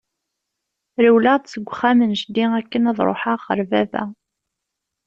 [1.03, 4.03] Rewleɣ-d seg uxxam n jeddi akken ad ruḥeɣ ɣer baba.